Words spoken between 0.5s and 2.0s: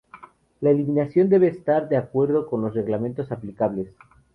La eliminación debe estar de